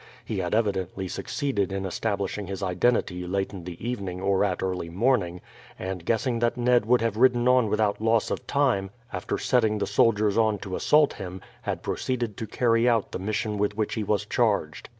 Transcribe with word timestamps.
He 0.25 0.39
had 0.39 0.55
evidently 0.55 1.07
succeeded 1.07 1.71
in 1.71 1.85
establishing 1.85 2.47
his 2.47 2.63
identity 2.63 3.27
late 3.27 3.53
in 3.53 3.65
the 3.65 3.77
evening 3.87 4.19
or 4.19 4.43
at 4.43 4.63
early 4.63 4.89
morning, 4.89 5.41
and 5.77 6.03
guessing 6.03 6.39
that 6.39 6.57
Ned 6.57 6.87
would 6.87 7.01
have 7.01 7.17
ridden 7.17 7.47
on 7.47 7.69
without 7.69 8.01
loss 8.01 8.31
of 8.31 8.47
time 8.47 8.89
after 9.13 9.37
setting 9.37 9.77
the 9.77 9.85
soldiers 9.85 10.39
on 10.39 10.57
to 10.57 10.75
assault 10.75 11.13
him, 11.13 11.39
had 11.61 11.83
proceeded 11.83 12.35
to 12.37 12.47
carry 12.47 12.89
out 12.89 13.11
the 13.11 13.19
mission 13.19 13.59
with 13.59 13.77
which 13.77 13.93
he 13.93 14.03
was 14.03 14.25
charged. 14.25 14.89